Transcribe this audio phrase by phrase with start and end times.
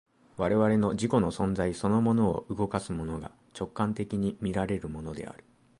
[0.35, 5.43] 我々の自己の存在そのものを動かすものが、直観的に見られるものである。